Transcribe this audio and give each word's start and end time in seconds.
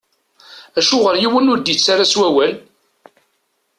Acuɣeṛ 0.79 1.15
yiwen 1.19 1.49
ur 1.53 1.59
d-ittarra 1.59 2.05
s 2.11 2.13
wawal? 2.19 2.53